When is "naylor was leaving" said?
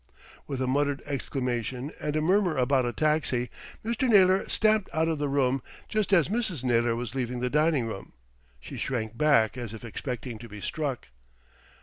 6.63-7.39